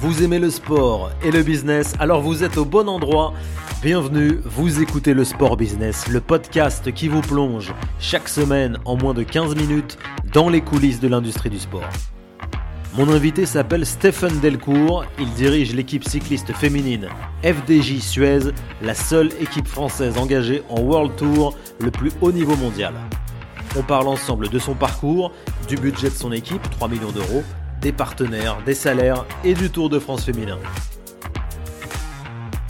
[0.00, 3.34] Vous aimez le sport et le business, alors vous êtes au bon endroit.
[3.82, 9.12] Bienvenue, vous écoutez le Sport Business, le podcast qui vous plonge chaque semaine en moins
[9.12, 9.98] de 15 minutes
[10.32, 11.86] dans les coulisses de l'industrie du sport.
[12.96, 17.08] Mon invité s'appelle Stephen Delcourt, il dirige l'équipe cycliste féminine
[17.44, 22.94] FDJ Suez, la seule équipe française engagée en World Tour, le plus haut niveau mondial.
[23.76, 25.30] On parle ensemble de son parcours,
[25.68, 27.44] du budget de son équipe, 3 millions d'euros,
[27.80, 30.58] des partenaires, des salaires et du Tour de France féminin.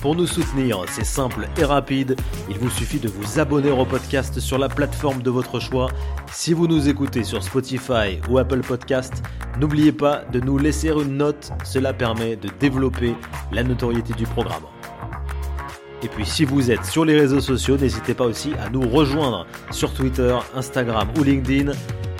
[0.00, 2.16] Pour nous soutenir, c'est simple et rapide,
[2.48, 5.88] il vous suffit de vous abonner au podcast sur la plateforme de votre choix.
[6.32, 9.22] Si vous nous écoutez sur Spotify ou Apple Podcast,
[9.58, 13.14] n'oubliez pas de nous laisser une note, cela permet de développer
[13.52, 14.64] la notoriété du programme.
[16.02, 19.46] Et puis si vous êtes sur les réseaux sociaux, n'hésitez pas aussi à nous rejoindre
[19.70, 21.72] sur Twitter, Instagram ou LinkedIn.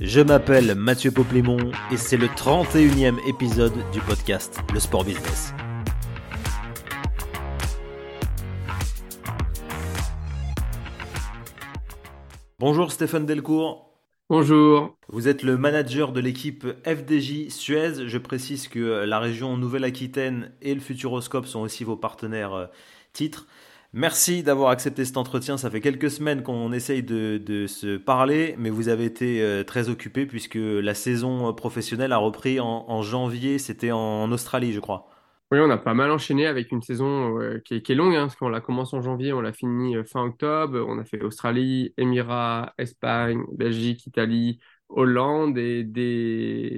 [0.03, 1.59] Je m'appelle Mathieu Poplimon
[1.93, 5.53] et c'est le 31e épisode du podcast Le Sport Business.
[12.59, 13.93] Bonjour Stéphane Delcourt.
[14.31, 14.97] Bonjour.
[15.09, 18.09] Vous êtes le manager de l'équipe FDJ Suez.
[18.09, 22.67] Je précise que la région Nouvelle-Aquitaine et le Futuroscope sont aussi vos partenaires euh,
[23.13, 23.47] titres.
[23.93, 25.57] Merci d'avoir accepté cet entretien.
[25.57, 29.89] Ça fait quelques semaines qu'on essaye de, se parler, mais vous avez été euh, très
[29.89, 33.59] occupé puisque la saison professionnelle a repris en, janvier.
[33.59, 35.09] C'était en Australie, je crois.
[35.53, 38.37] Oui, on a pas mal enchaîné avec une saison euh, qui, est, longue, hein, parce
[38.37, 40.79] qu'on l'a commencé en janvier, on l'a fini euh, fin octobre.
[40.87, 45.83] On a fait Australie, Émirats, Espagne, Belgique, Italie, Hollande, et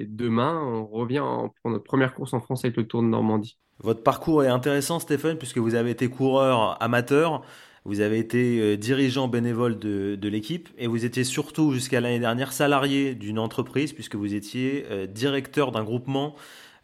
[0.09, 1.25] demain, on revient
[1.61, 3.59] pour notre première course en France avec le Tour de Normandie.
[3.83, 7.43] Votre parcours est intéressant, Stéphane, puisque vous avez été coureur amateur,
[7.85, 12.53] vous avez été euh, dirigeant bénévole de, l'équipe et vous étiez surtout jusqu'à l'année dernière
[12.53, 16.37] salarié d'une entreprise, puisque vous étiez euh, directeur d'un groupement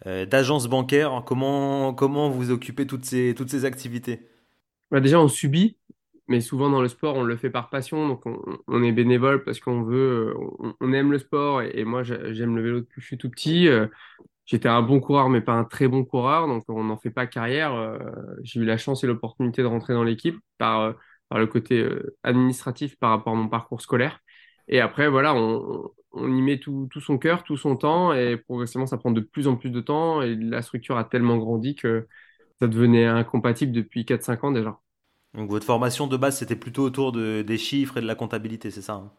[0.07, 1.23] euh, d'agences bancaires.
[1.25, 4.27] Comment, comment vous occupez toutes ces, toutes ces activités?
[4.91, 5.77] Bah Déjà, on subit,
[6.27, 8.09] mais souvent dans le sport, on le fait par passion.
[8.09, 8.25] Donc,
[8.67, 10.35] on, est bénévole parce qu'on veut,
[10.81, 11.63] on, aime le sport.
[11.63, 13.69] Et, et moi, j'aime le vélo depuis que je suis tout petit
[14.49, 17.27] j'étais un bon coureur, mais pas un très bon coureur, donc on n'en fait pas
[17.27, 17.75] carrière.
[17.75, 17.99] Euh,
[18.43, 20.93] j'ai eu la chance et l'opportunité de rentrer dans l'équipe par, euh,
[21.33, 24.21] le côté euh, administratif par rapport à mon parcours scolaire.
[24.69, 28.97] Et après, voilà, on, y met tout, son cœur, tout son temps, et progressivement, ça
[28.97, 32.07] prend de plus en plus de temps, et la structure a tellement grandi que
[32.61, 34.79] ça devenait incompatible depuis 4-5 ans déjà.
[35.35, 38.71] Donc votre formation de base, c'était plutôt autour de, des chiffres et de la comptabilité,
[38.71, 39.13] c'est ça hein?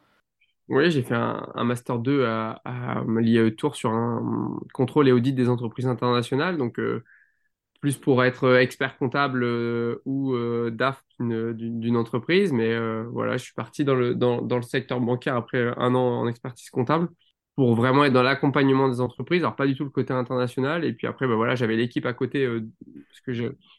[0.69, 5.50] Oui, j'ai fait un, Master 2 à, à l'IAE sur un contrôle et audit des
[5.50, 6.57] entreprises internationales.
[6.57, 7.03] Donc, euh,
[7.81, 12.53] plus pour être expert comptable euh, ou euh, DAF d'une entreprise.
[12.53, 17.09] Mais voilà, je suis parti dans le, secteur bancaire après un an en expertise comptable
[17.56, 19.41] pour vraiment être dans l'accompagnement des entreprises.
[19.44, 20.86] Alors, pas du tout le côté international.
[20.86, 23.34] Et puis après, ben voilà, j'avais l'équipe à côté parce que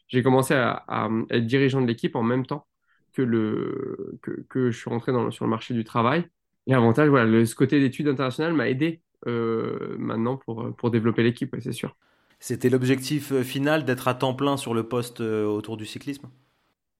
[0.07, 2.67] j'ai commencé à, être dirigeant de l'équipe en même temps
[3.13, 3.23] que
[4.53, 6.27] je suis rentré dans, sur le marché du travail.
[6.67, 11.55] L'avantage, voilà, le, ce côté d'études internationales m'a aidé euh, maintenant pour, pour développer l'équipe,
[11.59, 11.95] c'est sûr.
[12.39, 16.29] C'était l'objectif euh, final d'être à temps plein sur le poste euh, autour du cyclisme?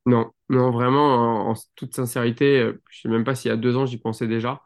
[0.06, 3.78] Non, non, vraiment, en, toute sincérité, je ne sais même pas s'il y a deux
[3.78, 4.62] ans, j'y pensais déjà.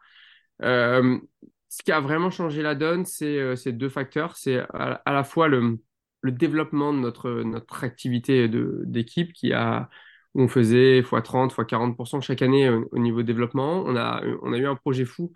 [0.62, 4.38] ce qui a vraiment changé la donne, c'est ces deux facteurs.
[4.38, 5.78] C'est à, à, la fois le,
[6.22, 9.90] le développement de notre, notre activité d'équipe qui a
[10.36, 13.84] on faisait x30, x40% chaque année euh, au, niveau développement.
[13.86, 15.32] On a, on a eu un projet fou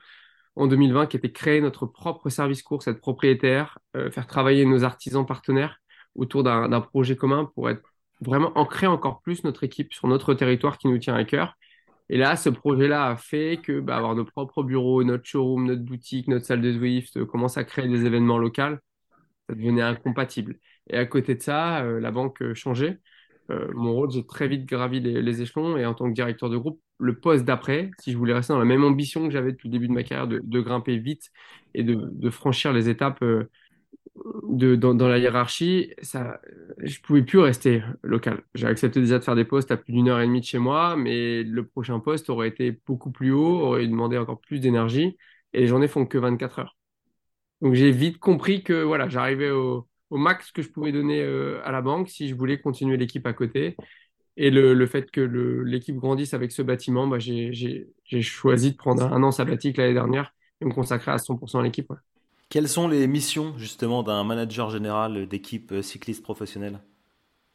[0.56, 4.84] en 2020 qui était créer notre propre service course, être propriétaire, euh, faire travailler nos
[4.84, 5.80] artisans partenaires
[6.16, 7.82] autour d'un projet commun pour être
[8.20, 11.56] vraiment ancrer encore plus notre équipe sur notre territoire qui nous tient à cœur.
[12.10, 15.84] Et là, ce projet-là a fait que bah, avoir nos propres bureaux, notre showroom, notre
[15.84, 18.76] boutique, notre salle de Zwift, euh, commencer à créer des événements locaux,
[19.48, 20.60] ça devenait incompatible.
[20.90, 23.00] Et à côté de ça, la banque changeait.
[23.50, 26.58] Euh, mon rôle, j'ai très vite gravi les, échelons et en tant que directeur de
[26.58, 29.70] groupe, le poste d'après, si je voulais rester dans la même ambition que j'avais depuis
[29.70, 31.32] le début de ma carrière, de, grimper vite
[31.74, 33.50] et de, franchir les étapes euh,
[34.78, 36.40] dans, la hiérarchie, ça,
[36.80, 38.44] je pouvais plus rester local.
[38.54, 40.60] J'ai accepté déjà de faire des postes à plus d'une heure et demie de chez
[40.60, 45.18] moi, mais le prochain poste aurait été beaucoup plus haut, aurait demandé encore plus d'énergie
[45.54, 46.78] et les journées font que 24 heures.
[47.62, 51.62] Donc j'ai vite compris que voilà, j'arrivais au, au max que je pouvais donner euh,
[51.64, 53.76] à la banque si je voulais continuer l'équipe à côté.
[54.38, 55.20] Et le, fait que
[55.66, 60.34] l'équipe grandisse avec ce bâtiment, bah, j'ai choisi de prendre un an sabbatique l'année dernière
[60.62, 61.92] et me consacrer à 100% à l'équipe.
[62.48, 66.80] Quelles sont les missions justement d'un manager général d'équipe euh, cycliste professionnelle?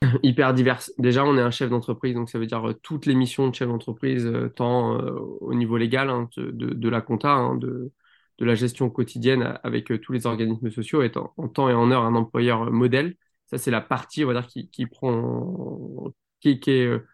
[0.22, 0.92] Hyper diverses.
[0.98, 3.54] Déjà, on est un chef d'entreprise, donc ça veut dire euh, toutes les missions de
[3.54, 4.98] chef d'entreprise, tant
[5.40, 7.92] au niveau légal, hein, de, la compta, hein, de,
[8.38, 11.90] de la gestion quotidienne avec euh, tous les organismes sociaux, est en, temps et en
[11.90, 13.16] heure un employeur euh, modèle
[13.46, 17.06] Ça, c'est la partie, on va dire, qui, qui prend, qui, est euh,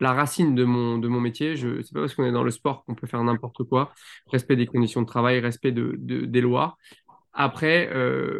[0.00, 1.56] la racine de mon, de mon métier.
[1.56, 3.92] Je sais pas parce qu'on est dans le sport qu'on peut faire n'importe quoi.
[4.28, 6.76] Respect des conditions de travail, respect de, de des lois.
[7.32, 7.84] Après,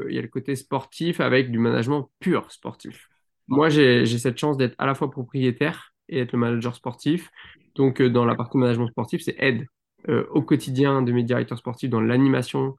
[0.09, 3.09] il y a le côté sportif avec du management pur sportif.
[3.47, 7.31] Moi, j'ai cette chance d'être à la fois propriétaire et être le manager sportif.
[7.77, 9.65] Donc, dans la partie management sportif, c'est aide
[10.09, 12.77] euh, au quotidien de mes directeurs sportifs dans l'animation,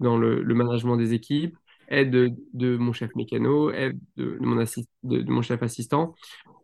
[0.00, 1.56] dans le, management des équipes,
[1.88, 4.64] aide de, mon chef mécano, aide de, mon
[5.02, 6.14] de, mon chef assistant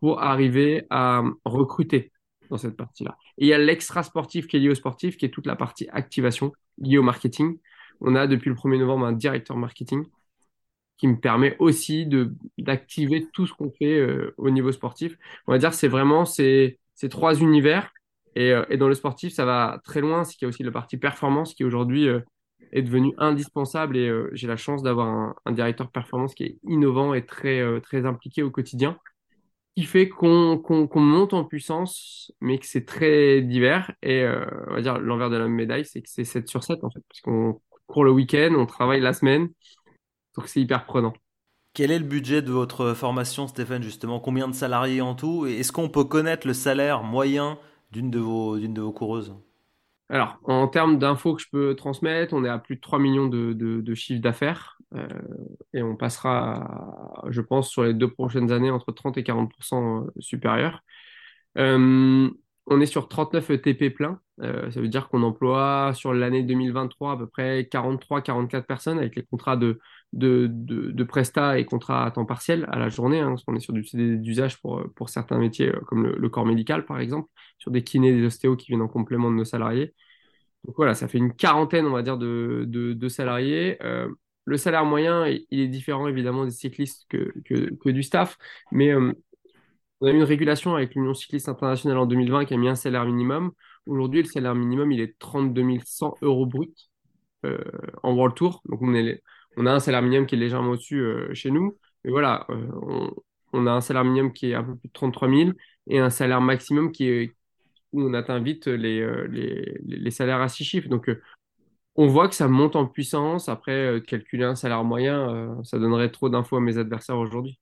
[0.00, 2.12] pour arriver à recruter
[2.50, 3.16] dans cette partie-là.
[3.36, 5.56] Et il y a l'extra sportif qui est lié au sportif, qui est toute la
[5.56, 7.58] partie activation liée au marketing.
[8.00, 10.04] On a depuis le 1er novembre un directeur marketing
[10.96, 12.08] qui me permet aussi
[12.58, 15.16] d'activer tout ce qu'on fait euh, au niveau sportif.
[15.46, 17.92] On va dire c'est vraiment ces, ces trois univers.
[18.38, 20.24] Et, euh, et, dans le sportif, ça va très loin.
[20.24, 22.20] C'est qu'il y a aussi la partie performance qui aujourd'hui euh,
[22.72, 23.96] est devenue indispensable.
[23.96, 28.42] Et j'ai la chance d'avoir un, directeur performance qui est innovant et très, très impliqué
[28.42, 28.98] au quotidien
[29.76, 30.60] qui fait qu'on
[30.96, 33.92] monte en puissance, mais que c'est très divers.
[34.02, 34.26] Et
[34.66, 37.00] on va dire l'envers de la médaille, c'est que c'est 7 sur 7 en fait,
[37.08, 39.48] parce qu'on court le week-end, on travaille la semaine.
[40.36, 41.14] Donc c'est hyper prenant.
[41.74, 44.18] Quel est le budget de votre formation, Stéphane, justement?
[44.18, 45.46] Combien de salariés en tout?
[45.46, 47.58] Est-ce qu'on peut connaître le salaire moyen
[47.90, 49.34] d'une de vos, coureuses
[50.08, 53.28] Alors, en termes d'infos que je peux transmettre, on est à plus de 3 millions
[53.28, 54.78] de, chiffres d'affaires.
[54.94, 55.06] Euh,
[55.74, 60.82] et on passera, je pense, sur les deux prochaines années, entre 30 et 40% supérieurs.
[61.58, 62.30] Euh,
[62.66, 64.20] on est sur 39 ETP plein.
[64.42, 69.16] Euh, ça veut dire qu'on emploie sur l'année 2023 à peu près 43-44 personnes avec
[69.16, 69.80] les contrats de,
[70.12, 73.20] de, de, et contrats à temps partiel à la journée.
[73.20, 73.82] Hein, parce qu'on est sur du
[74.18, 77.28] d'usage pour, pour certains métiers euh, comme le, corps médical par exemple,
[77.58, 79.94] sur des kinés, des ostéos qui viennent en complément de nos salariés.
[80.64, 83.78] Donc voilà, ça fait une quarantaine, on va dire, de, salariés.
[83.82, 84.08] Euh,
[84.44, 88.38] le salaire moyen, il est différent évidemment des cyclistes que, du staff,
[88.72, 88.94] mais
[90.00, 92.74] on a eu une régulation avec l'Union cycliste internationale en 2020 qui a mis un
[92.74, 93.52] salaire minimum.
[93.86, 96.90] Aujourd'hui, le salaire minimum, il est 32 100 euros brut
[97.44, 97.58] euh,
[98.02, 98.62] en World Tour.
[98.68, 99.22] Donc, on, est,
[99.58, 101.78] on, a un salaire minimum qui est légèrement au-dessus euh, chez nous.
[102.04, 103.10] Mais voilà, euh,
[103.52, 105.50] on, a un salaire minimum qui est un peu plus de 33 000
[105.88, 107.34] et un salaire maximum qui est
[107.92, 110.88] où on atteint vite les, les, les salaires à six chiffres.
[110.88, 111.10] Donc,
[111.96, 113.48] on voit que ça monte en puissance.
[113.48, 117.58] Après, calculer un salaire moyen, ça donnerait trop d'infos à mes adversaires aujourd'hui.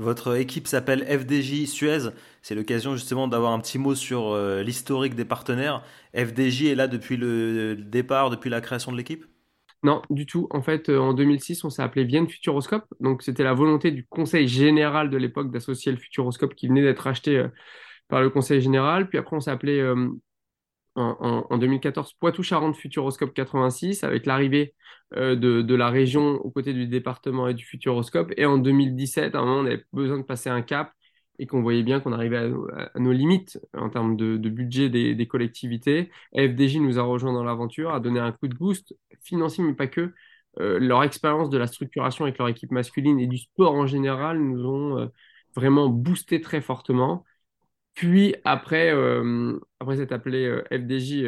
[0.00, 2.08] Votre équipe s'appelle FDJ Suez.
[2.40, 5.84] C'est l'occasion justement d'avoir un petit mot sur euh, l'historique des partenaires.
[6.14, 9.26] FDJ est là depuis le départ, depuis la création de l'équipe?
[9.82, 10.46] Non, du tout.
[10.50, 12.84] En fait, euh, en 2006, on s'est appelé Vienne Futuroscope.
[13.00, 17.06] Donc, c'était la volonté du conseil général de l'époque d'associer le Futuroscope qui venait d'être
[17.06, 17.48] acheté euh,
[18.08, 19.08] par le conseil général.
[19.08, 19.82] Puis après, on s'est appelé
[20.96, 24.74] en, 2014 Poitou-Charentes Futuroscope 86 avec l'arrivée
[25.16, 28.32] euh, de, la région aux côtés du département et du Futuroscope.
[28.36, 30.92] Et en 2017, à un moment, on avait besoin de passer un cap
[31.40, 36.10] et qu'on voyait bien qu'on arrivait à, nos limites en termes de, budget des, collectivités.
[36.36, 39.86] FDJ nous a rejoint dans l'aventure, a donné un coup de boost financier, mais pas
[39.86, 40.12] que.
[40.58, 44.38] Euh, leur expérience de la structuration avec leur équipe masculine et du sport en général
[44.40, 45.06] nous ont euh,
[45.54, 47.24] vraiment boosté très fortement.
[47.94, 51.24] Puis après, euh, après s'être appelé FDJ,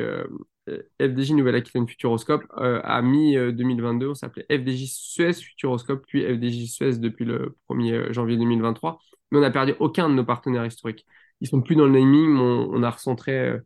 [1.00, 7.56] FDJ Nouvelle-Aquitaine Futuroscope, à mi-2022, on s'appelait FDJ Suez Futuroscope, puis FDJ Suez depuis le
[7.68, 8.98] 1er janvier 2023.
[9.30, 11.04] Mais on n'a perdu aucun de nos partenaires historiques.
[11.40, 13.58] Ils sont plus dans le naming, on, a recentré,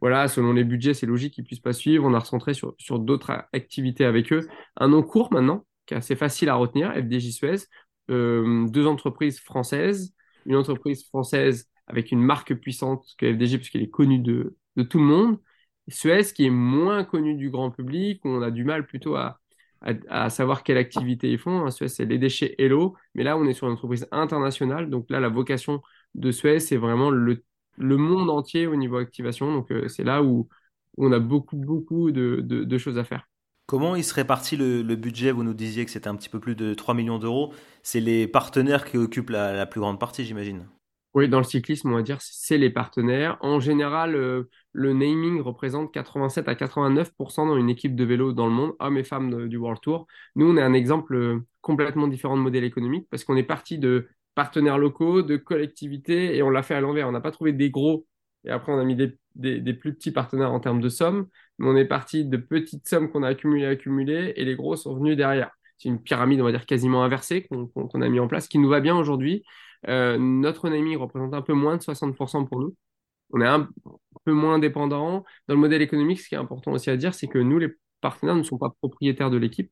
[0.00, 2.98] voilà, selon les budgets, c'est logique qu'ils puissent pas suivre, on a recentré sur, sur
[2.98, 4.46] d'autres activités avec eux.
[4.76, 7.56] Un nom court maintenant, qui est assez facile à retenir, FDJ Suez,
[8.08, 10.14] deux entreprises françaises,
[10.46, 14.98] une entreprise française avec une marque puissante que FDG, puisqu'elle est connue de, de, tout
[14.98, 15.38] le monde.
[15.88, 19.40] Suez, qui est moins connu du grand public, on a du mal plutôt à,
[20.08, 21.70] à, savoir quelle activité ils font.
[21.70, 24.90] Suez, c'est les déchets et l'eau, mais là, on est sur une entreprise internationale.
[24.90, 25.82] Donc là, la vocation
[26.14, 27.42] de Suez, c'est vraiment le,
[27.78, 29.52] le, monde entier au niveau activation.
[29.52, 30.48] Donc euh, c'est là où,
[30.98, 33.26] on a beaucoup, beaucoup de, de, choses à faire.
[33.64, 35.32] Comment il se répartit le, budget?
[35.32, 37.54] Vous nous disiez que c'était un petit peu plus de 3 millions d'euros.
[37.82, 40.66] C'est les partenaires qui occupent la plus grande partie, j'imagine.
[41.14, 43.36] Oui, dans le cyclisme, on va dire, c'est les partenaires.
[43.42, 48.46] En général, euh, le naming représente 87 à 89% dans une équipe de vélo dans
[48.46, 50.06] le monde, hommes et femmes du World Tour.
[50.36, 53.78] Nous, on est un exemple euh, complètement différent de modèle économique parce qu'on est parti
[53.78, 57.06] de partenaires locaux, de collectivités et on l'a fait à l'envers.
[57.08, 58.06] On n'a pas trouvé des gros
[58.44, 61.28] et après on a mis des, des, plus petits partenaires en termes de sommes,
[61.58, 64.94] mais on est parti de petites sommes qu'on a accumulées, accumulées et les gros sont
[64.96, 65.50] venus derrière.
[65.76, 68.68] C'est une pyramide, on va dire, quasiment inversée qu'on a mis en place, qui nous
[68.68, 69.44] va bien aujourd'hui.
[69.88, 72.74] Euh, notre naming représente un peu moins de 60% pour nous.
[73.30, 73.68] On est un
[74.24, 75.24] peu moins dépendant.
[75.48, 77.68] Dans le modèle économique, ce qui est important aussi à dire, c'est que nous, les
[78.00, 79.70] partenaires ne sont pas propriétaires de l'équipe.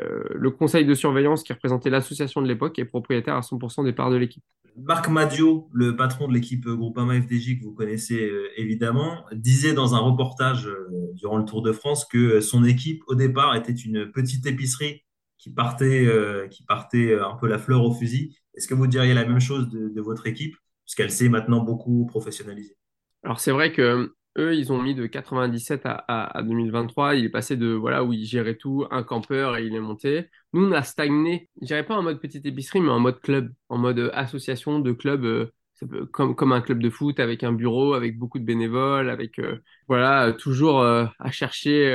[0.00, 3.92] Euh, le conseil de surveillance qui représentait l'association de l'époque est propriétaire à 100% des
[3.92, 4.42] parts de l'équipe.
[4.78, 9.94] Marc Madio, le patron de l'équipe Groupama FDJ que vous connaissez euh, évidemment, disait dans
[9.94, 10.68] un reportage
[11.14, 15.05] durant le Tour de France que son équipe au départ était une petite épicerie
[15.38, 16.08] qui partait,
[16.50, 18.36] qui partait un peu la fleur au fusil.
[18.54, 22.76] Est-ce que vous diriez la même chose de, votre équipe, puisqu'elle s'est maintenant beaucoup professionnalisée?
[23.22, 27.16] Alors c'est vrai que eux, ils ont mis de 97 à, 2023.
[27.16, 30.28] Il est passé de voilà où il gérait tout, un campeur et il est monté.
[30.52, 31.48] Nous, on a stagné.
[31.60, 34.78] Je dirais pas en mode petite épicerie, mais en mode club, en mode euh, association
[34.80, 35.52] de clubs, euh,
[36.12, 39.58] comme, comme un club de foot avec un bureau, avec beaucoup de bénévoles, avec euh,
[39.88, 41.92] voilà toujours à chercher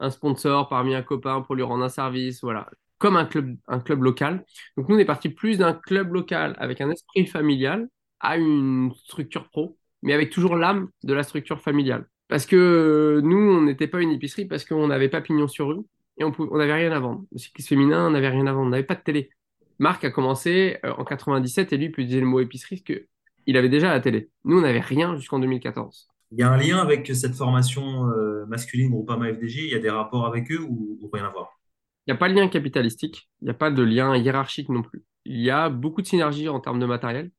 [0.00, 2.68] un sponsor parmi un copain pour lui rendre un service, voilà,
[2.98, 4.44] comme un club, un club local.
[4.76, 7.88] Donc nous, on est parti plus d'un club local avec un esprit familial
[8.20, 12.06] à une structure pro mais avec toujours l'âme de la structure familiale.
[12.28, 15.68] Parce que euh, nous, on n'était pas une épicerie parce qu'on n'avait pas pignon sur
[15.68, 15.82] rue
[16.18, 17.24] et on n'avait rien à vendre.
[17.32, 19.30] Le cyclisme féminin, on n'avait rien à vendre, on n'avait pas de télé.
[19.78, 22.98] Marc a commencé euh, en 97 et lui, il peut dire le mot épicerie parce
[22.98, 24.30] qu'il avait déjà la télé.
[24.44, 26.08] Nous, on n'avait rien jusqu'en 2014.
[26.32, 29.78] Il y a un lien avec cette formation euh, masculine Groupama FDJ Il y a
[29.78, 31.48] des rapports avec eux ou, ou rien à voir?
[32.06, 34.82] Il n'y a pas de lien capitalistique, il n'y a pas de lien hiérarchique non
[34.82, 35.04] plus.
[35.24, 37.30] Il y a beaucoup de synergie en termes de matériel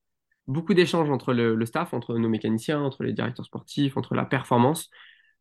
[0.48, 4.90] beaucoup d'échanges entre le, staff, entre nos mécaniciens, entre les directeurs sportifs, entre la performance,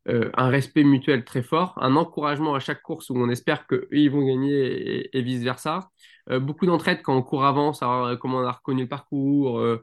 [0.07, 3.87] euh, un respect mutuel très fort, un encouragement à chaque course où on espère qu'eux,
[3.91, 5.89] ils vont gagner et, vice-versa.
[6.29, 9.59] Euh, beaucoup d'entraide quand on court avant, savoir comment on a reconnu le parcours.
[9.59, 9.81] Euh,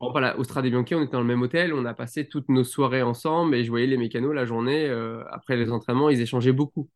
[0.00, 2.64] voilà, au Strade Bianchi, on était dans le même hôtel, on a passé toutes nos
[2.64, 4.88] soirées ensemble et je voyais les mécanos la journée,
[5.30, 6.88] après les entraînements, ils échangeaient beaucoup.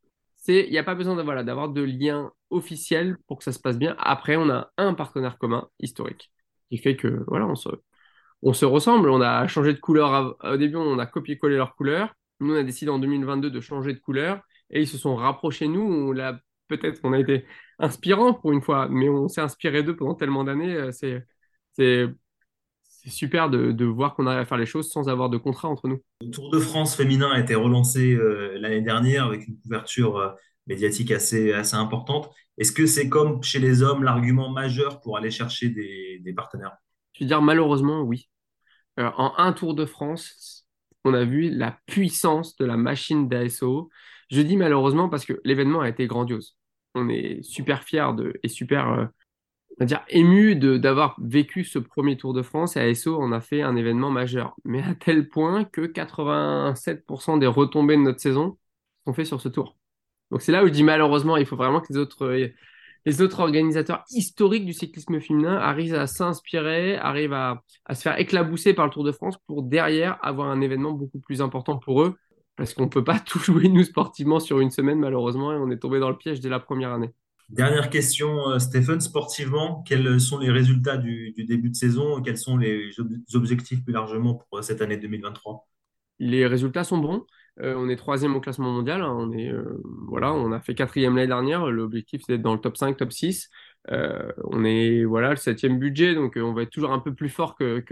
[0.49, 3.59] Il n'y a pas besoin de, voilà, d'avoir de lien officiel pour que ça se
[3.61, 3.95] passe bien.
[3.99, 6.31] Après, on a un partenaire commun historique
[6.71, 9.11] qui fait que voilà, on se, ressemble.
[9.11, 10.37] On a changé de couleur.
[10.43, 12.15] au début, on a copié-collé leur couleur.
[12.40, 15.66] Nous, on a décidé en 2022 de changer de couleur et ils se sont rapprochés
[15.66, 15.82] de nous.
[15.82, 17.44] On l'a peut-être on a été
[17.78, 20.75] inspirant pour une fois, mais on s'est inspiré d'eux pendant tellement d'années.
[20.75, 22.09] Euh, c'est,
[23.06, 25.88] super de, de voir qu'on arrive à faire les choses sans avoir de contrat entre
[25.88, 26.02] nous.
[26.20, 30.28] Le Tour de France féminin a été relancé euh, l'année dernière avec une couverture euh,
[30.66, 32.30] médiatique assez, assez importante.
[32.59, 36.76] Est-ce que c'est comme chez les hommes l'argument majeur pour aller chercher des, partenaires?
[37.14, 38.28] Je veux dire, malheureusement, oui.
[38.99, 40.60] Euh, en un Tour de France,
[41.04, 43.90] on a vu la puissance de la machine d'ASO.
[44.30, 46.57] Je dis malheureusement parce que l'événement a été grandiose.
[46.95, 48.11] On est super fiers
[48.42, 49.07] et super euh,
[49.85, 53.76] dire, ému d'avoir vécu ce premier Tour de France et ASO on a fait un
[53.76, 54.54] événement majeur.
[54.64, 58.59] Mais à tel point que 87% des retombées de notre saison
[59.07, 59.76] sont faites sur ce tour.
[60.30, 62.50] Donc c'est là où je dis malheureusement, il faut vraiment que les autres,
[63.07, 68.75] les autres organisateurs historiques du cyclisme féminin arrivent à s'inspirer, arrivent à, se faire éclabousser
[68.75, 72.16] par le Tour de France pour derrière avoir un événement beaucoup plus important pour eux.
[72.57, 75.71] Parce qu'on ne peut pas tout jouer, nous, sportivement, sur une semaine, malheureusement, et on
[75.71, 77.11] est tombé dans le piège dès la première année.
[77.49, 82.38] Dernière question, euh, Stéphane, sportivement, quels sont les résultats du, du début de saison Quels
[82.38, 82.90] sont les
[83.35, 85.66] objectifs plus largement pour euh, cette année 2023
[86.21, 87.25] Les résultats sont bons.
[87.62, 89.02] Euh, on est troisième au classement mondial.
[89.02, 89.14] Hein.
[89.19, 91.67] on, est, euh, voilà, on a fait quatrième l'année dernière.
[91.67, 93.50] L'objectif, c'est d'être dans le top 5, top 6.
[93.90, 97.29] Euh, on est voilà, le septième budget, donc on va être toujours un peu plus
[97.31, 97.85] fort que,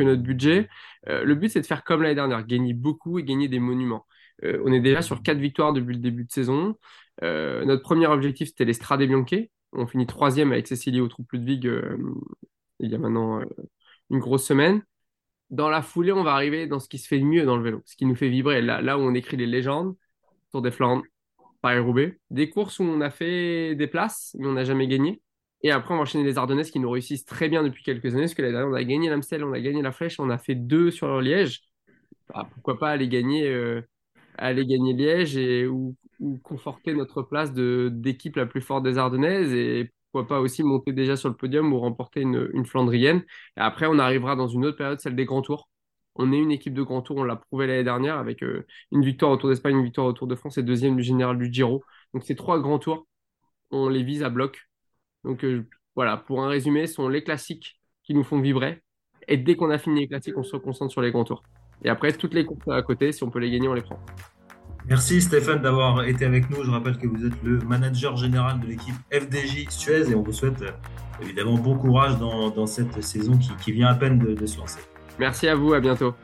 [0.00, 0.68] notre budget.
[1.06, 4.06] le but, c'est de faire comme l'année dernière, gagner beaucoup et gagner des monuments.
[4.42, 6.76] on est déjà sur quatre victoires depuis le début de saison.
[7.22, 9.48] notre premier objectif, c'était les Strade Bianche.
[9.72, 11.70] On finit troisième avec Cécilie au Troupe Ludwig
[12.80, 13.40] il y a maintenant
[14.10, 14.82] une grosse semaine
[15.50, 17.62] dans la foulée, on va arriver dans ce qui se fait de mieux dans le
[17.62, 18.60] vélo, ce qui nous fait vibrer.
[18.62, 19.96] Là, où on écrit les légendes,
[20.52, 21.04] Tour des Flandres,
[21.62, 25.20] Paris-Roubaix, des courses où on a fait des places, mais on n'a jamais gagné.
[25.62, 28.22] Et après, on va enchaîner les Ardennaises qui nous réussissent très bien depuis quelques années,
[28.22, 30.38] parce que l'année dernière, on a gagné l'Amstel, on a gagné la Flèche, on a
[30.38, 31.62] fait deux sur Liège.
[32.32, 33.82] Bah, pourquoi pas aller gagner, euh,
[34.36, 39.52] aller gagner Liège et, ou, ou conforter notre place d'équipe la plus forte des Ardennaises
[39.52, 43.24] et pourquoi pas aussi monter déjà sur le podium ou remporter une, Flandrienne.
[43.56, 45.68] Et après, on arrivera dans une autre période, celle des grands tours.
[46.16, 49.04] On est une équipe de grands tours, on l'a prouvé l'année dernière avec euh, une
[49.04, 51.52] victoire au Tour d'Espagne, une victoire au Tour de France et deuxième du général du
[51.52, 51.84] Giro.
[52.14, 53.06] Donc ces trois grands tours,
[53.70, 54.68] on les vise à bloc.
[55.24, 58.82] Donc euh, voilà, pour un résumé, ce sont les classiques qui nous font vibrer.
[59.28, 61.42] Et dès qu'on a fini les classiques, on se concentre sur les grands tours.
[61.84, 64.00] Et après, toutes les courses à côté, si on peut les gagner, on les prend.
[64.88, 66.64] Merci Stéphane d'avoir été avec nous.
[66.64, 70.32] Je rappelle que vous êtes le manager général de l'équipe FDJ Suez et on vous
[70.32, 70.70] souhaite euh,
[71.20, 74.80] évidemment bon courage dans, cette saison qui, vient à peine de se lancer.
[75.18, 76.14] Merci à vous, à bientôt.